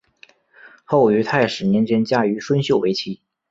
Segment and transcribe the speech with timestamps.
[0.83, 3.21] 后于泰始年间嫁于孙秀为妻。